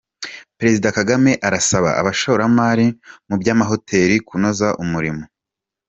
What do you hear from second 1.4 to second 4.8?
arasaba abashoramari mu by’amahoteli kunoza